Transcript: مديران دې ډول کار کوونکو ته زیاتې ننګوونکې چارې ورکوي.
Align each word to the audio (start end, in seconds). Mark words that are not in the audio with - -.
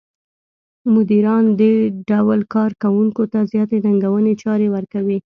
مديران 0.93 1.45
دې 1.59 1.73
ډول 2.09 2.39
کار 2.53 2.71
کوونکو 2.83 3.23
ته 3.31 3.39
زیاتې 3.51 3.77
ننګوونکې 3.85 4.39
چارې 4.43 4.67
ورکوي. 4.75 5.17